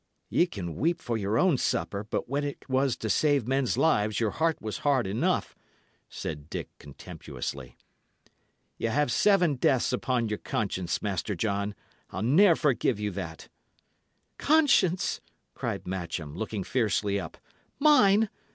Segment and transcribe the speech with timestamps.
[0.31, 4.19] "Ye can weep for your own supper, but when it was to save men's lives,
[4.19, 5.55] your heart was hard enough,"
[6.09, 7.77] said Dick, contemptuously.
[8.79, 11.75] "Y' 'ave seven deaths upon your conscience, Master John;
[12.09, 13.47] I'll ne'er forgive you that."
[14.39, 15.21] "Conscience!"
[15.53, 17.37] cried Matcham, looking fiercely up.
[17.77, 18.27] "Mine!